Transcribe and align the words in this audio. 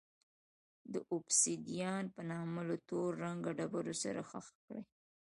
د 0.93 0.95
اوبسیدیان 1.13 2.03
په 2.15 2.21
نامه 2.31 2.61
له 2.69 2.77
تور 2.87 3.09
رنګه 3.23 3.51
ډبرو 3.57 3.93
سره 4.03 4.21
ښخ 4.29 4.45
کړي. 4.63 4.81